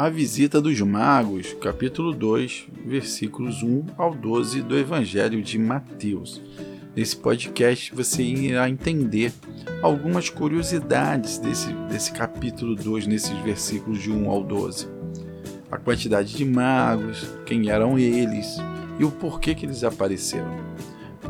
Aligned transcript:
A 0.00 0.08
visita 0.08 0.62
dos 0.62 0.80
magos, 0.80 1.52
capítulo 1.60 2.14
2, 2.14 2.68
versículos 2.86 3.62
1 3.62 3.84
ao 3.98 4.14
12 4.14 4.62
do 4.62 4.74
Evangelho 4.74 5.42
de 5.42 5.58
Mateus. 5.58 6.40
Nesse 6.96 7.14
podcast 7.14 7.94
você 7.94 8.22
irá 8.22 8.66
entender 8.66 9.30
algumas 9.82 10.30
curiosidades 10.30 11.36
desse, 11.36 11.70
desse 11.90 12.12
capítulo 12.12 12.74
2, 12.74 13.06
nesses 13.06 13.38
versículos 13.40 14.02
de 14.02 14.10
1 14.10 14.30
ao 14.30 14.42
12. 14.42 14.88
A 15.70 15.76
quantidade 15.76 16.34
de 16.34 16.46
magos, 16.46 17.26
quem 17.44 17.68
eram 17.68 17.98
eles 17.98 18.56
e 18.98 19.04
o 19.04 19.10
porquê 19.10 19.54
que 19.54 19.66
eles 19.66 19.84
apareceram. 19.84 20.64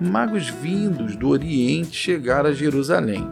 magos 0.00 0.48
vindos 0.48 1.16
do 1.16 1.28
Oriente 1.28 1.96
chegaram 1.96 2.50
a 2.50 2.52
Jerusalém 2.52 3.26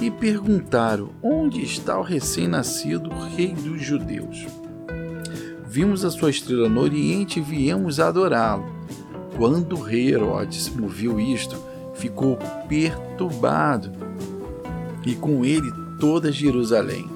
e 0.00 0.10
perguntaram: 0.10 1.10
Onde 1.22 1.62
está 1.62 1.98
o 1.98 2.02
recém-nascido 2.02 3.10
rei 3.36 3.54
dos 3.54 3.82
judeus? 3.82 4.46
Vimos 5.66 6.04
a 6.04 6.10
sua 6.10 6.30
estrela 6.30 6.68
no 6.68 6.80
Oriente 6.80 7.38
e 7.38 7.42
viemos 7.42 8.00
adorá-lo. 8.00 8.74
Quando 9.36 9.76
o 9.76 9.82
rei 9.82 10.12
Herodes 10.12 10.72
ouviu 10.80 11.20
isto, 11.20 11.56
ficou 11.94 12.38
perturbado 12.68 13.92
e 15.04 15.14
com 15.14 15.44
ele 15.44 15.70
toda 16.00 16.32
Jerusalém. 16.32 17.15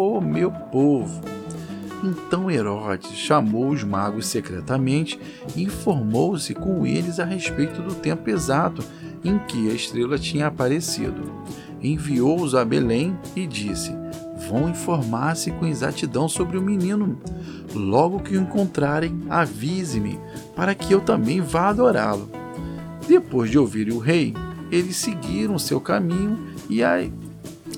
o 0.00 0.20
meu 0.20 0.50
povo. 0.50 1.20
Então 2.04 2.50
Herodes 2.50 3.12
chamou 3.12 3.70
os 3.70 3.82
magos 3.82 4.26
secretamente 4.26 5.18
e 5.54 5.62
informou-se 5.62 6.54
com 6.54 6.86
eles 6.86 7.18
a 7.18 7.24
respeito 7.24 7.82
do 7.82 7.94
tempo 7.94 8.28
exato 8.28 8.84
em 9.24 9.38
que 9.38 9.70
a 9.70 9.74
estrela 9.74 10.18
tinha 10.18 10.46
aparecido. 10.46 11.32
Enviou-os 11.82 12.54
a 12.54 12.64
Belém 12.64 13.16
e 13.34 13.46
disse: 13.46 13.92
Vão 14.48 14.68
informar-se 14.68 15.50
com 15.50 15.66
exatidão 15.66 16.28
sobre 16.28 16.56
o 16.58 16.62
menino. 16.62 17.18
Logo 17.74 18.20
que 18.20 18.36
o 18.36 18.40
encontrarem, 18.40 19.22
avise-me, 19.28 20.18
para 20.54 20.74
que 20.74 20.92
eu 20.92 21.00
também 21.00 21.40
vá 21.40 21.68
adorá-lo. 21.68 22.30
Depois 23.08 23.50
de 23.50 23.58
ouvirem 23.58 23.94
o 23.94 23.98
rei, 23.98 24.34
eles 24.70 24.96
seguiram 24.96 25.58
seu 25.58 25.80
caminho 25.80 26.38
e 26.68 26.82
a, 26.82 27.00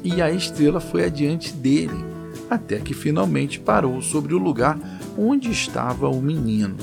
e 0.03 0.23
a 0.23 0.31
estrela 0.31 0.81
foi 0.81 1.05
adiante 1.05 1.53
dele, 1.53 2.05
até 2.51 2.79
que 2.79 2.95
finalmente 2.95 3.59
parou 3.59 4.01
sobre 4.01 4.35
o 4.35 4.39
lugar 4.39 4.79
onde 5.17 5.51
estava 5.51 6.09
o 6.09 6.21
menino. 6.21 6.77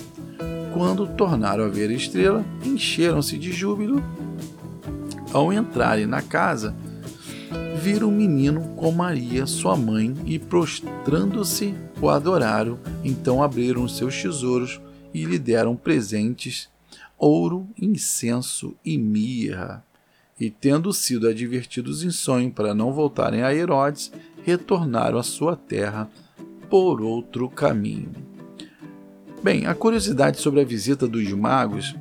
Quando 0.74 1.08
tornaram 1.08 1.64
a 1.64 1.70
ver 1.70 1.90
a 1.90 1.94
estrela, 1.94 2.44
encheram-se 2.66 3.38
de 3.38 3.52
júbilo 3.52 4.03
ao 5.31 5.53
entrarem 5.53 6.06
na 6.06 6.22
casa, 6.22 6.76
viram 7.86 8.09
o 8.09 8.12
menino 8.12 8.62
com 8.76 8.92
Maria, 8.92 9.46
sua 9.46 9.78
mãe, 9.78 10.12
e 10.26 10.40
prostrando-se, 10.40 11.76
o 12.02 12.09
adoraram. 12.09 12.80
Então 13.03 13.44
abriram 13.44 13.88
seus 13.88 14.20
tesouros 14.20 14.82
e 15.14 15.24
lhe 15.24 15.38
deram 15.38 15.76
presentes: 15.76 16.68
ouro, 17.16 17.68
incenso 17.80 18.76
e 18.84 18.97
mirra. 18.97 19.84
E 20.38 20.50
tendo 20.50 20.91
sido 20.91 21.29
advertidos 21.29 22.03
em 22.03 22.12
sonho 22.12 22.51
para 22.51 22.73
não 22.73 22.91
voltarem 22.91 23.41
a 23.41 23.56
Herodes, 23.56 24.12
retornaram 24.44 25.18
à 25.18 25.23
sua 25.23 25.56
terra 25.56 26.09
por 26.69 27.01
outro 27.01 27.50
caminho. 27.50 28.12
Bem, 29.41 29.66
a 29.66 29.73
curiosidade 29.73 30.41
sobre 30.41 30.59
a 30.59 30.66
visita 30.66 31.07
dos 31.07 31.31
magos, 31.31 31.96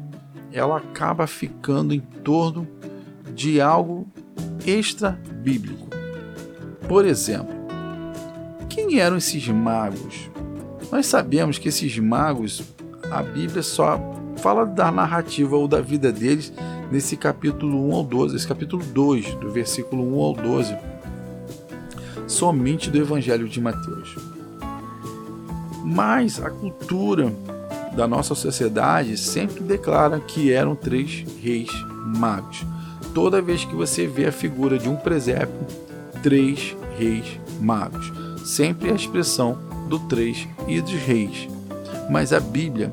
ela 0.52 0.78
acaba 0.78 1.28
ficando 1.28 1.94
em 1.94 2.00
torno 2.00 2.66
de 3.32 3.60
algo 3.60 4.08
extra-bíblico. 4.66 5.88
Por 6.88 7.04
exemplo, 7.04 7.54
quem 8.68 8.98
eram 8.98 9.18
esses 9.18 9.46
magos? 9.46 10.28
Nós 10.90 11.06
sabemos 11.06 11.56
que 11.56 11.68
esses 11.68 11.96
magos, 12.00 12.64
a 13.10 13.22
Bíblia 13.22 13.62
só 13.62 14.00
fala 14.38 14.66
da 14.66 14.90
narrativa 14.90 15.56
ou 15.56 15.68
da 15.68 15.80
vida 15.80 16.10
deles 16.10 16.52
nesse 16.90 17.16
capítulo 17.16 17.88
1 17.90 17.94
ao 17.94 18.04
12, 18.04 18.36
esse 18.36 18.46
capítulo 18.46 18.84
2, 18.84 19.34
do 19.36 19.50
versículo 19.50 20.16
1 20.18 20.22
ao 20.22 20.34
12, 20.34 20.76
somente 22.26 22.90
do 22.90 22.98
Evangelho 22.98 23.48
de 23.48 23.60
Mateus. 23.60 24.16
Mas 25.84 26.40
a 26.42 26.50
cultura 26.50 27.32
da 27.94 28.08
nossa 28.08 28.34
sociedade 28.34 29.16
sempre 29.16 29.62
declara 29.62 30.18
que 30.18 30.52
eram 30.52 30.74
três 30.74 31.24
reis 31.40 31.70
magos 32.18 32.64
toda 33.14 33.40
vez 33.40 33.64
que 33.64 33.74
você 33.74 34.06
vê 34.06 34.26
a 34.26 34.32
figura 34.32 34.76
de 34.76 34.88
um 34.88 34.96
presépio, 34.96 35.66
três 36.22 36.76
reis 36.98 37.38
magos. 37.60 38.12
Sempre 38.44 38.90
a 38.90 38.94
expressão 38.94 39.56
do 39.88 40.00
três 40.00 40.46
e 40.66 40.80
dos 40.80 40.92
reis. 40.92 41.48
Mas 42.10 42.32
a 42.32 42.40
Bíblia, 42.40 42.92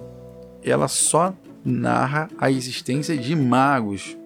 ela 0.63 0.87
só 0.87 1.33
narra 1.63 2.29
a 2.37 2.51
existência 2.51 3.17
de 3.17 3.35
magos, 3.35 4.17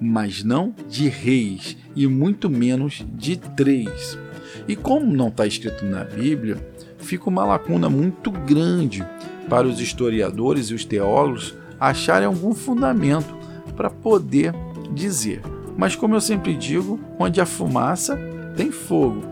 mas 0.00 0.44
não 0.44 0.74
de 0.88 1.08
reis, 1.08 1.76
e 1.96 2.06
muito 2.06 2.48
menos 2.48 3.04
de 3.14 3.36
três. 3.36 4.18
E 4.66 4.76
como 4.76 5.12
não 5.12 5.28
está 5.28 5.46
escrito 5.46 5.84
na 5.84 6.04
Bíblia, 6.04 6.56
fica 6.98 7.28
uma 7.28 7.44
lacuna 7.44 7.88
muito 7.88 8.30
grande 8.30 9.04
para 9.48 9.66
os 9.66 9.80
historiadores 9.80 10.66
e 10.66 10.74
os 10.74 10.84
teólogos 10.84 11.54
acharem 11.80 12.26
algum 12.26 12.54
fundamento 12.54 13.36
para 13.76 13.88
poder 13.88 14.52
dizer. 14.92 15.40
Mas, 15.76 15.94
como 15.94 16.14
eu 16.14 16.20
sempre 16.20 16.54
digo, 16.54 17.00
onde 17.18 17.40
há 17.40 17.46
fumaça, 17.46 18.18
tem 18.56 18.70
fogo. 18.70 19.22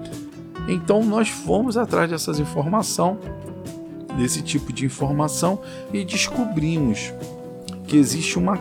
Então, 0.68 1.02
nós 1.04 1.28
fomos 1.28 1.76
atrás 1.76 2.08
dessas 2.08 2.38
informações, 2.38 3.18
desse 4.16 4.42
tipo 4.42 4.72
de 4.72 4.84
informação, 4.84 5.60
e 5.92 6.04
descobrimos 6.04 7.12
que 7.86 7.96
existe 7.96 8.38
uma 8.38 8.58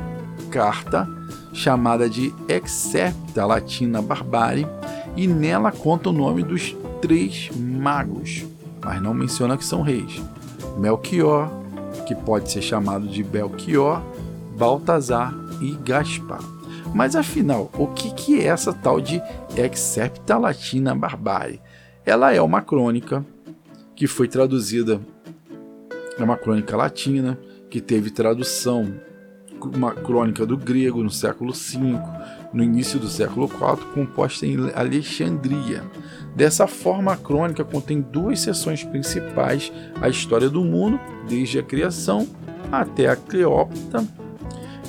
carta 0.51 1.07
chamada 1.53 2.09
de 2.09 2.33
Excepta 2.47 3.45
Latina 3.45 4.01
Barbari, 4.01 4.67
e 5.15 5.27
nela 5.27 5.71
conta 5.71 6.09
o 6.09 6.13
nome 6.13 6.43
dos 6.43 6.75
três 7.01 7.49
magos, 7.55 8.45
mas 8.83 9.01
não 9.01 9.13
menciona 9.13 9.57
que 9.57 9.65
são 9.65 9.81
reis. 9.81 10.21
Melchior, 10.77 11.49
que 12.05 12.13
pode 12.13 12.51
ser 12.51 12.61
chamado 12.61 13.07
de 13.07 13.23
Belchior, 13.23 14.01
Baltazar 14.57 15.33
e 15.61 15.71
Gaspar. 15.83 16.39
Mas 16.93 17.15
afinal, 17.15 17.69
o 17.77 17.87
que, 17.87 18.13
que 18.13 18.39
é 18.39 18.45
essa 18.45 18.71
tal 18.71 19.01
de 19.01 19.21
Excepta 19.57 20.37
Latina 20.37 20.95
Barbárie? 20.95 21.61
Ela 22.05 22.33
é 22.33 22.41
uma 22.41 22.61
crônica 22.61 23.25
que 23.95 24.07
foi 24.07 24.27
traduzida, 24.27 25.01
é 26.17 26.23
uma 26.23 26.37
crônica 26.37 26.75
latina 26.75 27.37
que 27.69 27.81
teve 27.81 28.09
tradução, 28.09 28.93
uma 29.61 29.93
crônica 29.93 30.45
do 30.45 30.57
grego 30.57 31.03
no 31.03 31.09
século 31.09 31.53
V, 31.53 31.99
no 32.53 32.63
início 32.63 32.99
do 32.99 33.07
século 33.07 33.47
IV, 33.47 33.85
composta 33.93 34.45
em 34.45 34.71
Alexandria. 34.73 35.83
Dessa 36.35 36.67
forma, 36.67 37.13
a 37.13 37.17
crônica 37.17 37.63
contém 37.63 38.01
duas 38.01 38.39
seções 38.39 38.83
principais: 38.83 39.71
a 40.01 40.07
história 40.09 40.49
do 40.49 40.63
mundo, 40.63 40.99
desde 41.27 41.59
a 41.59 41.63
criação 41.63 42.27
até 42.71 43.07
a 43.07 43.15
Cleópatra 43.15 44.05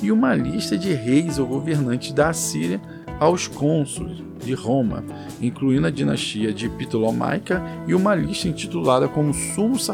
e 0.01 0.11
uma 0.11 0.35
lista 0.35 0.77
de 0.77 0.93
reis 0.93 1.39
ou 1.39 1.47
governantes 1.47 2.11
da 2.11 2.31
Síria 2.33 2.79
aos 3.19 3.47
cônsules 3.47 4.23
de 4.43 4.53
Roma, 4.53 5.03
incluindo 5.41 5.87
a 5.87 5.91
dinastia 5.91 6.53
de 6.53 6.69
Ptolomaica 6.69 7.63
e 7.87 7.93
uma 7.93 8.13
lista 8.15 8.47
intitulada 8.47 9.07
como 9.07 9.33
Sumos 9.33 9.89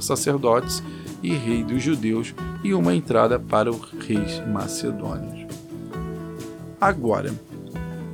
Sacerdotes 0.00 0.82
e 1.22 1.34
Rei 1.34 1.62
dos 1.62 1.82
Judeus 1.82 2.34
e 2.64 2.74
uma 2.74 2.94
entrada 2.94 3.38
para 3.38 3.70
os 3.70 3.92
reis 4.06 4.42
macedônios. 4.46 5.46
Agora, 6.80 7.32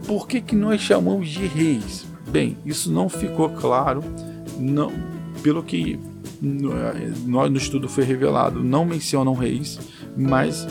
por 0.07 0.27
que, 0.27 0.41
que 0.41 0.55
nós 0.55 0.81
chamamos 0.81 1.29
de 1.29 1.47
reis? 1.47 2.07
Bem, 2.29 2.57
isso 2.67 2.93
não 2.93 3.09
ficou 3.09 3.49
claro, 3.51 4.03
não, 4.59 4.93
pelo 5.43 5.63
que 5.63 5.99
no, 6.41 7.49
no 7.49 7.57
estudo 7.57 7.89
foi 7.89 8.05
revelado, 8.05 8.63
não 8.63 8.85
mencionam 8.85 9.33
reis, 9.33 9.79
mas 10.17 10.67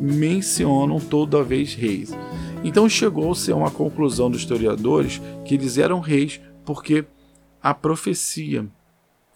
mencionam 0.00 0.98
toda 0.98 1.42
vez 1.42 1.74
reis. 1.74 2.16
Então 2.62 2.88
chegou-se 2.88 3.50
a 3.50 3.56
uma 3.56 3.70
conclusão 3.70 4.30
dos 4.30 4.40
historiadores 4.40 5.20
que 5.44 5.54
eles 5.54 5.78
eram 5.78 6.00
reis 6.00 6.40
porque 6.64 7.04
a 7.62 7.74
profecia 7.74 8.66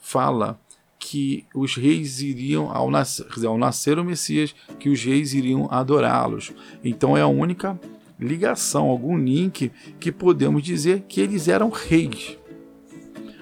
fala 0.00 0.58
que 0.98 1.44
os 1.54 1.74
reis 1.76 2.20
iriam, 2.20 2.70
ao 2.70 2.90
nascer, 2.90 3.26
ao 3.46 3.58
nascer 3.58 3.98
o 3.98 4.04
Messias, 4.04 4.54
que 4.78 4.88
os 4.88 5.02
reis 5.02 5.34
iriam 5.34 5.68
adorá-los. 5.70 6.52
Então 6.82 7.16
é 7.16 7.20
a 7.20 7.26
única 7.26 7.78
ligação, 8.18 8.88
algum 8.88 9.18
link 9.18 9.70
que 10.00 10.12
podemos 10.12 10.62
dizer 10.62 11.02
que 11.08 11.20
eles 11.20 11.48
eram 11.48 11.68
reis. 11.68 12.38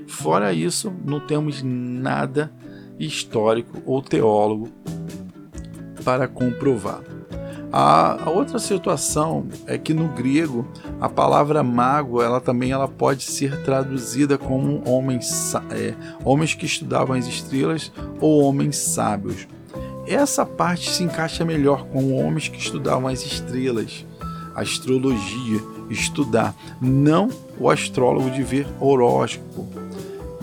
Fora 0.07 0.53
isso, 0.53 0.93
não 1.05 1.21
temos 1.21 1.63
nada 1.63 2.53
histórico 2.99 3.83
ou 3.87 4.03
teólogo 4.03 4.69
para 6.05 6.27
comprovar. 6.27 7.03
A, 7.73 8.25
a, 8.25 8.31
outra 8.31 8.59
situação 8.59 9.47
é 9.67 9.79
que 9.79 9.95
no 9.95 10.09
grego 10.09 10.69
a 11.01 11.09
palavra 11.09 11.63
mago 11.63 12.21
ela 12.21 12.39
também 12.39 12.71
ela 12.71 12.87
pode 12.87 13.23
ser 13.23 13.63
traduzida 13.63 14.37
como 14.37 14.83
homens, 14.87 15.55
é, 15.71 15.95
homens 16.23 16.55
que 16.55 16.67
estudavam 16.67 17.17
as 17.17 17.27
estrelas 17.27 17.91
ou 18.21 18.43
homens 18.43 18.77
sábios. 18.77 19.49
Essa 20.07 20.45
parte 20.45 20.91
se 20.91 21.03
encaixa 21.03 21.47
melhor 21.47 21.87
com 21.87 22.15
homens 22.15 22.49
que 22.49 22.59
estudavam 22.59 23.09
as 23.09 23.25
estrelas, 23.25 24.05
astrologia, 24.55 25.61
estudar, 25.89 26.55
não 26.79 27.31
o 27.59 27.71
astrólogo 27.71 28.31
de 28.31 28.43
ver 28.43 28.67
horóscopo. 28.81 29.67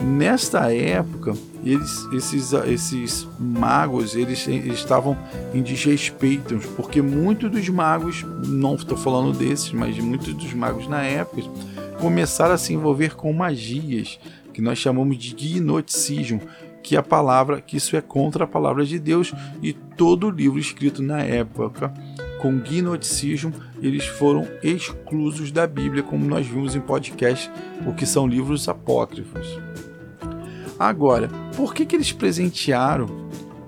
Nesta 0.00 0.72
época, 0.72 1.34
eles, 1.64 2.06
esses, 2.12 2.52
esses 2.52 3.28
magos 3.38 4.14
eles, 4.14 4.46
eles 4.48 4.78
estavam 4.78 5.16
em 5.52 5.62
desrespeito, 5.62 6.58
porque 6.76 7.02
muitos 7.02 7.50
dos 7.50 7.68
magos, 7.68 8.24
não 8.46 8.74
estou 8.74 8.96
falando 8.96 9.36
desses, 9.36 9.72
mas 9.72 9.98
muitos 9.98 10.34
dos 10.34 10.52
magos 10.52 10.88
na 10.88 11.02
época, 11.02 11.42
começaram 12.00 12.54
a 12.54 12.58
se 12.58 12.72
envolver 12.72 13.14
com 13.14 13.32
magias, 13.32 14.18
que 14.52 14.62
nós 14.62 14.78
chamamos 14.78 15.16
de 15.18 15.34
gnosticismo, 15.34 16.40
que 16.82 16.96
a 16.96 17.02
palavra, 17.02 17.60
que 17.60 17.76
isso 17.76 17.96
é 17.96 18.00
contra 18.00 18.44
a 18.44 18.46
palavra 18.46 18.84
de 18.84 18.98
Deus 18.98 19.32
e 19.62 19.72
todo 19.72 20.30
livro 20.30 20.58
escrito 20.58 21.02
na 21.02 21.20
época 21.20 21.92
com 22.40 22.58
gnosticismo, 22.58 23.52
eles 23.82 24.06
foram 24.06 24.48
exclusos 24.62 25.52
da 25.52 25.66
Bíblia, 25.66 26.02
como 26.02 26.24
nós 26.24 26.46
vimos 26.46 26.74
em 26.74 26.80
podcast, 26.80 27.50
o 27.86 27.92
que 27.92 28.06
são 28.06 28.26
livros 28.26 28.66
apócrifos. 28.66 29.58
Agora, 30.80 31.28
por 31.54 31.74
que, 31.74 31.84
que 31.84 31.94
eles 31.94 32.10
presentearam 32.10 33.06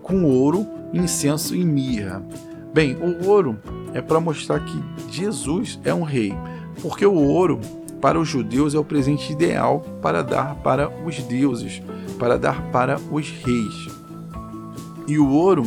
com 0.02 0.24
ouro, 0.24 0.66
incenso 0.94 1.54
e 1.54 1.62
mirra? 1.62 2.24
Bem, 2.72 2.96
o 2.96 3.28
ouro 3.28 3.58
é 3.92 4.00
para 4.00 4.18
mostrar 4.18 4.60
que 4.60 4.82
Jesus 5.10 5.78
é 5.84 5.92
um 5.92 6.04
rei, 6.04 6.34
porque 6.80 7.04
o 7.04 7.12
ouro 7.12 7.60
para 8.00 8.18
os 8.18 8.26
judeus 8.26 8.74
é 8.74 8.78
o 8.78 8.84
presente 8.84 9.30
ideal 9.30 9.80
para 10.00 10.22
dar 10.22 10.54
para 10.62 10.88
os 11.04 11.18
deuses, 11.18 11.82
para 12.18 12.38
dar 12.38 12.62
para 12.72 12.98
os 13.10 13.28
reis. 13.28 13.88
E 15.06 15.18
o 15.18 15.28
ouro 15.28 15.64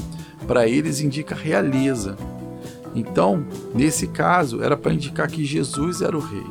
para 0.47 0.67
eles 0.67 0.99
indica 0.99 1.35
realeza. 1.35 2.17
Então, 2.95 3.45
nesse 3.71 4.07
caso, 4.07 4.63
era 4.63 4.75
para 4.75 4.95
indicar 4.95 5.29
que 5.29 5.45
Jesus 5.45 6.01
era 6.01 6.17
o 6.17 6.21
rei. 6.21 6.47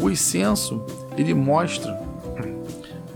O 0.00 0.08
incenso, 0.08 0.80
ele 1.16 1.34
mostra 1.34 2.06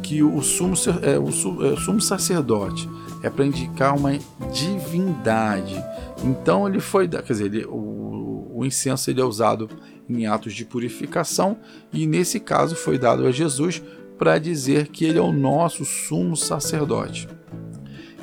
que 0.02 0.22
o 0.22 0.43
sumo, 0.43 0.75
é, 1.02 1.19
o, 1.19 1.28
é, 1.64 1.76
sumo 1.76 2.00
sacerdote 2.00 2.88
é 3.22 3.31
para 3.31 3.46
indicar 3.46 3.96
uma 3.96 4.12
divindade. 4.52 5.82
Então 6.25 6.69
ele 6.69 6.81
foi, 6.81 7.08
quer 7.08 7.22
dizer, 7.22 7.46
ele, 7.46 7.64
o, 7.66 8.50
o 8.54 8.64
incenso 8.64 9.10
ele 9.10 9.20
é 9.20 9.25
usado 9.25 9.69
em 10.08 10.26
atos 10.26 10.54
de 10.54 10.64
purificação 10.64 11.56
e 11.93 12.06
nesse 12.06 12.40
caso 12.40 12.75
foi 12.75 12.99
dado 12.99 13.26
a 13.26 13.31
Jesus 13.31 13.82
para 14.19 14.38
dizer 14.38 14.88
que 14.88 15.04
ele 15.04 15.19
é 15.19 15.22
o 15.22 15.32
nosso 15.32 15.84
sumo 15.84 16.37
sacerdote. 16.37 17.28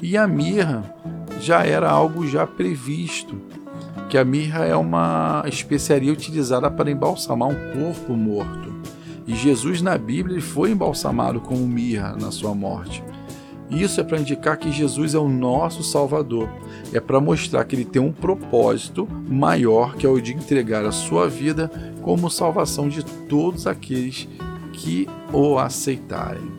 E 0.02 0.16
a 0.16 0.28
mirra 0.28 0.96
já 1.42 1.66
era 1.66 1.90
algo 1.90 2.26
já 2.28 2.48
previsto, 2.48 3.42
que 4.10 4.18
a 4.18 4.24
mirra 4.24 4.66
é 4.66 4.76
uma 4.76 5.44
especiaria 5.46 6.12
utilizada 6.12 6.70
para 6.72 6.90
embalsamar 6.90 7.50
um 7.50 7.72
corpo 7.74 8.14
morto. 8.14 8.79
E 9.30 9.36
Jesus 9.36 9.80
na 9.80 9.96
Bíblia 9.96 10.38
ele 10.38 10.42
foi 10.42 10.72
embalsamado 10.72 11.40
com 11.40 11.56
mirra 11.58 12.18
na 12.20 12.32
sua 12.32 12.56
morte. 12.56 13.04
Isso 13.70 14.02
é 14.02 14.04
para 14.04 14.20
indicar 14.20 14.58
que 14.58 14.72
Jesus 14.72 15.14
é 15.14 15.20
o 15.20 15.30
nosso 15.30 15.84
Salvador. 15.84 16.50
É 16.92 17.00
para 17.00 17.20
mostrar 17.20 17.64
que 17.64 17.76
ele 17.76 17.86
tem 17.86 18.02
um 18.02 18.12
propósito 18.12 19.08
maior, 19.30 19.96
que 19.96 20.04
é 20.04 20.10
o 20.10 20.20
de 20.20 20.34
entregar 20.34 20.84
a 20.84 20.92
sua 20.92 21.30
vida 21.30 21.70
como 22.02 22.28
salvação 22.28 22.90
de 22.90 23.06
todos 23.06 23.68
aqueles 23.68 24.28
que 24.74 25.08
o 25.32 25.60
aceitarem. 25.60 26.52